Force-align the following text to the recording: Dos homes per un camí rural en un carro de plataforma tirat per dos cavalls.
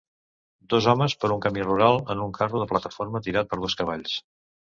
Dos 0.73 0.87
homes 0.93 1.15
per 1.25 1.29
un 1.35 1.43
camí 1.43 1.65
rural 1.67 2.01
en 2.15 2.23
un 2.25 2.33
carro 2.39 2.61
de 2.63 2.67
plataforma 2.73 3.23
tirat 3.27 3.51
per 3.53 3.63
dos 3.67 3.77
cavalls. 3.83 4.17